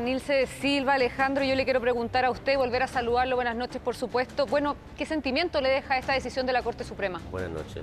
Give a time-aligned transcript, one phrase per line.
[0.00, 3.96] Nilce Silva, Alejandro, yo le quiero preguntar a usted, volver a saludarlo, buenas noches por
[3.96, 4.46] supuesto.
[4.46, 7.20] Bueno, ¿qué sentimiento le deja esta decisión de la Corte Suprema?
[7.32, 7.82] Buenas noches.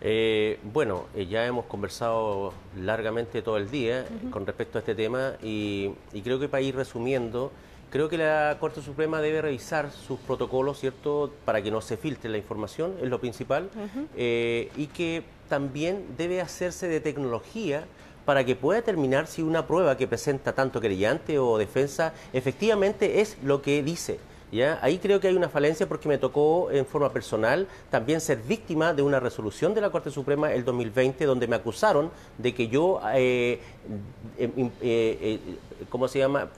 [0.00, 5.34] Eh, bueno, eh, ya hemos conversado largamente todo el día con respecto a este tema
[5.42, 5.90] y,
[6.24, 7.52] creo que para ir resumiendo,
[7.90, 12.30] creo que la Corte Suprema debe revisar sus protocolos, ¿cierto?, para que no se filtre
[12.30, 13.68] la información, es lo principal,
[14.16, 17.84] eh, y que también debe hacerse de tecnología
[18.30, 23.36] para que pueda determinar si una prueba que presenta tanto querellante o defensa efectivamente es
[23.42, 24.20] lo que dice.
[24.52, 24.78] ¿Ya?
[24.82, 28.94] Ahí creo que hay una falencia porque me tocó en forma personal también ser víctima
[28.94, 33.00] de una resolución de la Corte Suprema el 2020 donde me acusaron de que yo,
[33.14, 33.58] eh,
[34.38, 35.40] eh, eh,
[35.88, 36.50] ¿cómo se llama?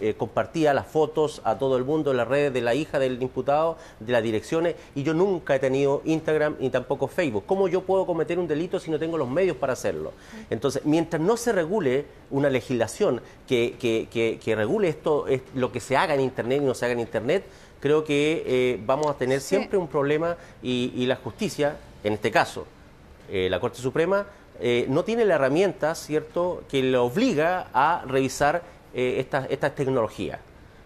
[0.00, 3.20] Eh, compartía las fotos a todo el mundo en las redes de la hija del
[3.20, 7.44] imputado, de las direcciones, y yo nunca he tenido Instagram ni tampoco Facebook.
[7.46, 10.12] ¿Cómo yo puedo cometer un delito si no tengo los medios para hacerlo?
[10.50, 15.96] Entonces, mientras no se regule una legislación que, que, regule esto, es lo que se
[15.96, 17.44] haga en Internet y no se haga en Internet,
[17.80, 22.66] creo que eh, vamos a tener siempre un problema y, la justicia, en este caso,
[23.30, 24.26] eh, la Corte Suprema,
[24.88, 28.62] no tiene la herramienta, ¿cierto?, que le obliga a revisar
[28.98, 30.40] eh, estas esta tecnologías.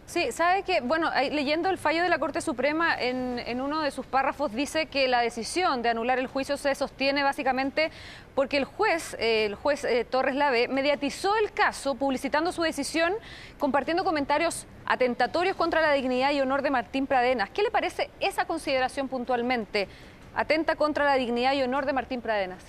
[0.04, 4.04] Sí, sabe que, bueno, leyendo el fallo de la Corte Suprema, en, uno de sus
[4.04, 7.92] párrafos dice que la decisión de anular el juicio se sostiene básicamente
[8.34, 13.12] porque el juez, eh, el juez eh, Torres Lave, mediatizó el caso publicitando su decisión,
[13.60, 17.48] compartiendo comentarios atentatorios contra la dignidad y honor de Martín Pradenas.
[17.50, 19.86] ¿Qué le parece esa consideración puntualmente?
[20.34, 22.64] Atenta contra la dignidad y honor de Martín Pradenas.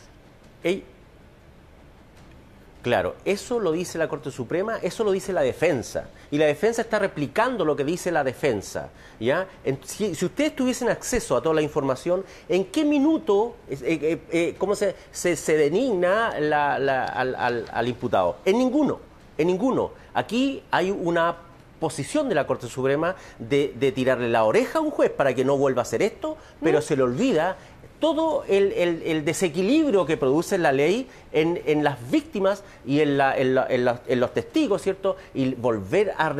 [2.81, 6.09] Claro, eso lo dice la Corte Suprema, eso lo dice la defensa.
[6.31, 8.89] Y la defensa está replicando lo que dice la defensa.
[9.19, 9.47] ¿ya?
[9.83, 14.73] si, ustedes tuviesen acceso a toda la información, ¿en qué minuto, eh, eh, eh, cómo
[14.75, 18.37] se, se, denigna al, imputado?
[18.45, 18.99] En ninguno,
[19.37, 19.91] en ninguno.
[20.15, 21.35] Aquí hay una
[21.81, 25.57] posición de la Corte Suprema de, tirarle la oreja a un juez para que no
[25.57, 26.81] vuelva a hacer esto, pero mm.
[26.81, 27.57] se le olvida
[28.01, 35.15] todo el, desequilibrio que produce la ley en, las víctimas y en, los testigos, ¿cierto?
[35.33, 36.35] Y volver a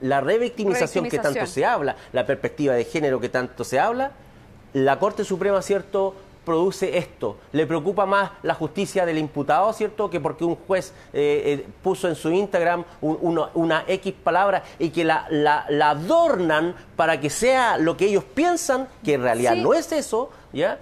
[0.00, 4.12] la revictimización que tanto se habla, la perspectiva de género que tanto se habla,
[4.72, 6.14] la Corte Suprema, ¿cierto?
[6.44, 7.38] Produce esto.
[7.52, 10.10] Le preocupa más la justicia del imputado, ¿cierto?
[10.10, 15.04] Que porque un juez eh, eh, puso en su Instagram una X palabra y que
[15.04, 15.26] la,
[15.82, 20.78] adornan para que sea lo que ellos piensan, que en realidad no es eso, ¿ya?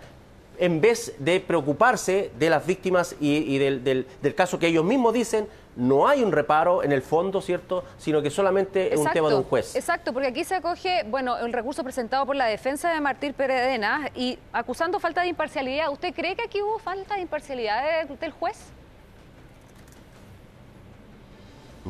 [0.58, 5.48] En vez de preocuparse de las víctimas y, del, del, caso que ellos mismos dicen,
[5.76, 7.84] no hay un reparo en el fondo, ¿cierto?
[7.98, 9.74] Sino que solamente es un tema de un juez.
[9.74, 14.10] Exacto, porque aquí se acoge, bueno, el recurso presentado por la defensa de Martín Peredena
[14.14, 15.90] y acusando falta de imparcialidad.
[15.90, 18.58] ¿Usted cree que aquí hubo falta de imparcialidad del juez?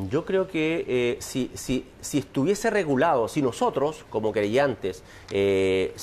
[0.09, 5.95] Yo creo que eh, si, si, si, estuviese regulado, si nosotros, como creyentes, eh,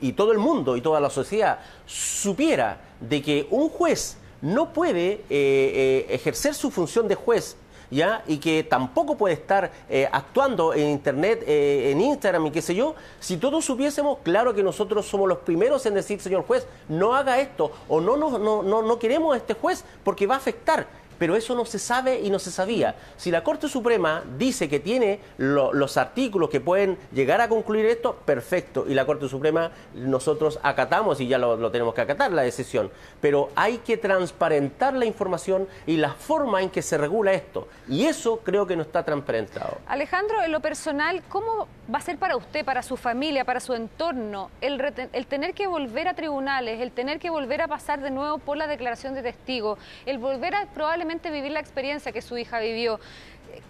[0.00, 5.20] y todo el mundo y toda la sociedad supiera de que un juez no puede
[5.30, 7.56] eh, ejercer su función de juez
[7.90, 8.22] ¿ya?
[8.26, 9.70] y que tampoco puede estar
[10.12, 15.06] actuando en Internet, en Instagram y qué sé yo, si todos supiésemos, claro que nosotros
[15.06, 18.98] somos los primeros en decir, señor juez, no haga esto o no, no, no, no
[18.98, 20.86] queremos a este juez porque va a afectar
[21.18, 22.94] pero eso no se sabe y no se sabía.
[23.16, 28.16] Si la Corte Suprema dice que tiene los artículos que pueden llegar a concluir esto,
[28.24, 28.86] perfecto.
[28.88, 32.90] Y la Corte Suprema nosotros acatamos y ya lo, tenemos que acatar la decisión.
[33.20, 37.68] Pero hay que transparentar la información y la forma en que se regula esto.
[37.88, 39.78] Y eso creo que no está transparentado.
[39.86, 43.74] Alejandro, en lo personal, ¿cómo va a ser para usted, para su familia, para su
[43.74, 44.80] entorno, el,
[45.12, 48.56] el tener que volver a tribunales, el tener que volver a pasar de nuevo por
[48.56, 53.00] la declaración de testigo, el volver a probablemente vivir la experiencia que su hija vivió.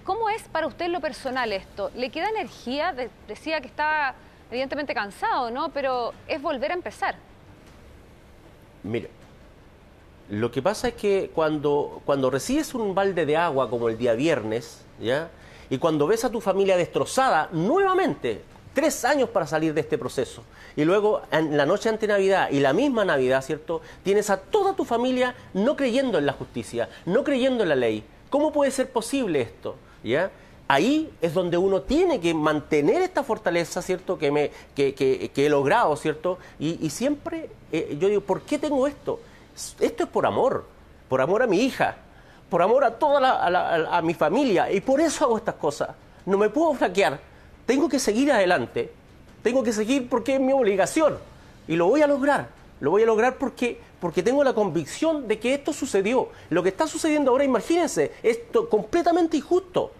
[0.04, 1.90] ¿Cómo es para usted lo personal esto?
[1.94, 2.94] ¿Le queda energía?
[3.28, 4.14] decía que estaba
[4.50, 5.70] evidentemente cansado, ¿no?
[5.70, 7.16] Pero es volver a empezar.
[8.82, 9.08] Mira,
[10.30, 14.14] lo que pasa es que cuando, cuando recibes un balde de agua como el día
[14.14, 15.30] viernes, ¿ya?
[15.68, 18.42] Y cuando ves a tu familia destrozada nuevamente,
[18.76, 20.42] tres años para salir de este proceso.
[20.76, 23.80] Y luego, en la noche ante Navidad y la misma Navidad, ¿cierto?
[24.02, 28.04] Tienes a toda tu familia no creyendo en la justicia, no creyendo en la ley.
[28.28, 29.76] ¿Cómo puede ser posible esto?
[30.04, 30.30] ¿Ya?
[30.68, 34.18] Ahí es donde uno tiene que mantener esta fortaleza, ¿cierto?
[34.18, 36.38] Que, me, que, he logrado, ¿cierto?
[36.58, 39.20] Y, siempre eh, yo digo, ¿por qué tengo esto?
[39.80, 40.66] Esto es por amor,
[41.08, 41.96] por amor a mi hija,
[42.50, 44.70] por amor a toda a mi familia.
[44.70, 45.88] Y por eso hago estas cosas.
[46.26, 47.35] No me puedo flaquear
[47.66, 48.92] tengo que seguir adelante,
[49.42, 51.18] tengo que seguir porque es mi obligación
[51.68, 52.48] y lo voy a lograr.
[52.80, 56.28] Lo voy a lograr porque, porque tengo la convicción de que esto sucedió.
[56.50, 58.40] Lo que está sucediendo ahora, imagínense, es
[58.70, 59.92] completamente injusto.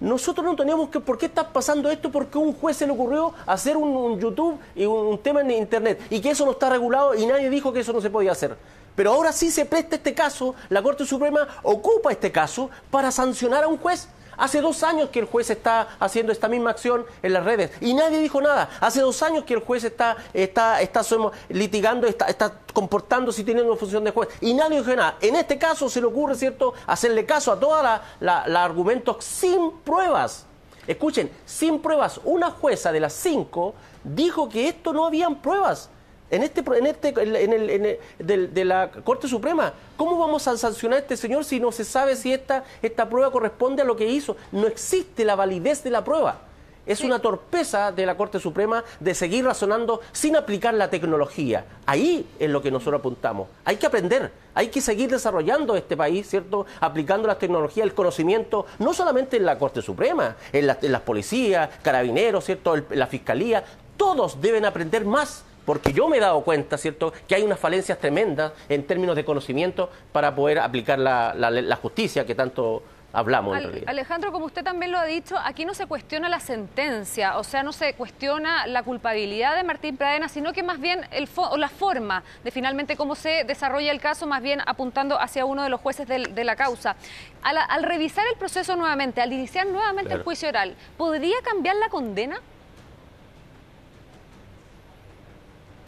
[0.00, 2.10] Nosotros no teníamos que, ¿por qué está pasando esto?
[2.10, 6.20] Porque un juez se le ocurrió hacer un, YouTube y un, tema en Internet y
[6.20, 8.56] que eso no está regulado y nadie dijo que eso no se podía hacer.
[8.96, 13.62] Pero ahora sí se presta este caso, la Corte Suprema ocupa este caso para sancionar
[13.64, 14.08] a un juez.
[14.36, 17.94] Hace dos años que el juez está haciendo esta misma acción en las redes y
[17.94, 18.68] nadie dijo nada.
[18.80, 21.02] Hace dos años que el juez está, está, está
[21.48, 25.16] litigando, está, está comportándose y teniendo una función de juez y nadie dijo nada.
[25.20, 27.84] En este caso se le ocurre, ¿cierto?, hacerle caso a todos
[28.20, 30.46] los argumentos sin pruebas.
[30.86, 32.20] Escuchen, sin pruebas.
[32.24, 35.90] Una jueza de las cinco dijo que esto no habían pruebas
[36.32, 39.74] en este, en este, en el, en el, de, la Corte Suprema.
[39.98, 43.30] ¿Cómo vamos a sancionar a este señor si no se sabe si esta, esta prueba
[43.30, 44.36] corresponde a lo que hizo?
[44.50, 46.40] No existe la validez de la prueba.
[46.86, 51.66] Es una torpeza de la Corte Suprema de seguir razonando sin aplicar la tecnología.
[51.84, 53.48] Ahí es lo que nosotros apuntamos.
[53.66, 56.64] Hay que aprender, hay que seguir desarrollando este país, ¿cierto?
[56.80, 62.46] Aplicando la tecnología, el conocimiento, no solamente en la Corte Suprema, en, las policías, carabineros,
[62.46, 62.74] ¿cierto?
[62.90, 63.62] la fiscalía.
[63.98, 67.98] Todos deben aprender más porque yo me he dado cuenta, ¿cierto?, que hay unas falencias
[67.98, 72.82] tremendas en términos de conocimiento para poder aplicar la, justicia que tanto
[73.12, 73.88] hablamos en realidad.
[73.88, 77.62] Alejandro, como usted también lo ha dicho, aquí no se cuestiona la sentencia, o sea,
[77.62, 82.22] no se cuestiona la culpabilidad de Martín Pradena, sino que más bien el la forma
[82.44, 86.06] de finalmente cómo se desarrolla el caso, más bien apuntando hacia uno de los jueces
[86.06, 86.96] de, la causa.
[87.42, 92.40] Al, revisar el proceso nuevamente, al iniciar nuevamente el juicio oral, ¿podría cambiar la condena?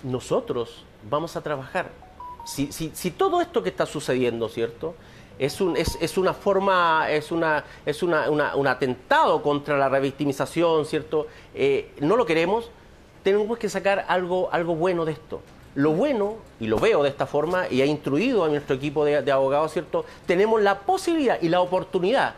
[0.04, 1.90] Nosotros vamos a trabajar.
[2.44, 4.94] Si, todo esto que está sucediendo, ¿cierto?
[5.38, 11.26] Es un, es una forma, es, una, es una, un atentado contra la revictimización, ¿cierto?
[11.54, 12.70] Eh, no lo queremos,
[13.22, 15.40] tenemos que sacar algo, algo bueno de esto.
[15.74, 19.22] Lo bueno, y lo veo de esta forma, y ha instruido a nuestro equipo de,
[19.22, 20.04] de abogados, ¿cierto?
[20.26, 22.34] Tenemos la posibilidad y la oportunidad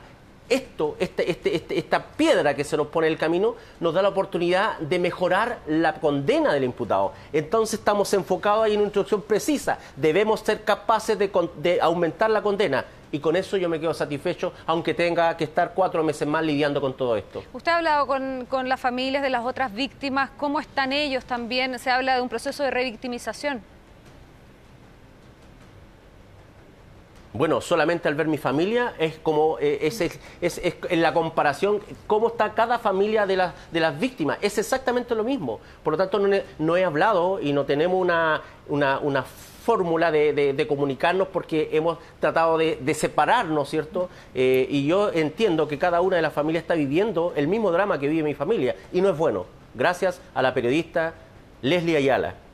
[0.49, 4.03] esto, este, este, este, esta piedra que se nos pone en el camino, nos da
[4.03, 7.13] la oportunidad de mejorar la condena del imputado.
[7.33, 9.79] Entonces estamos enfocados ahí en una instrucción precisa.
[9.97, 12.85] Debemos ser capaces de, aumentar la condena.
[13.13, 16.81] Y con eso yo me quedo satisfecho, aunque tenga que estar cuatro meses más lidiando
[16.81, 17.43] con todo esto.
[17.53, 20.31] Usted ha hablado con, con las familias de las otras víctimas.
[20.37, 21.79] ¿Cómo están ellos también?
[21.79, 23.63] Se habla de un proceso de revictimización.
[27.37, 32.29] Bueno, solamente al ver mi familia es como, eh, es, es, en la comparación, cómo
[32.29, 33.37] está cada familia de,
[33.71, 34.39] de las víctimas.
[34.41, 35.61] Es exactamente lo mismo.
[35.83, 36.19] Por lo tanto,
[36.59, 39.25] no, he hablado y no tenemos una, una,
[39.65, 44.09] fórmula de, comunicarnos porque hemos tratado de, separarnos, ¿cierto?
[44.35, 47.99] Eh, y yo entiendo que cada una de las familias está viviendo el mismo drama
[47.99, 49.45] que vive mi familia y no es bueno.
[49.75, 51.15] Gracias a la periodista
[51.61, 52.46] Leslie Ayala.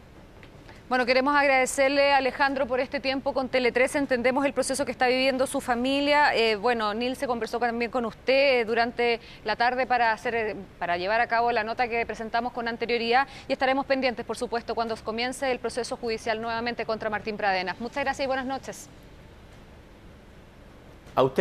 [0.93, 3.97] Bueno, queremos agradecerle a Alejandro por este tiempo con Tele13.
[3.97, 6.35] Entendemos el proceso que está viviendo su familia.
[6.35, 10.57] Eh, bueno, Nil se conversó también con usted eh, durante la tarde para, hacer, eh,
[10.79, 14.75] para llevar a cabo la nota que presentamos con anterioridad y estaremos pendientes, por supuesto,
[14.75, 17.81] cuando comience el proceso judicial nuevamente contra Martín Pradenas.
[17.81, 18.91] Muchas gracias y buenas noches.
[21.15, 21.41] A ustedes.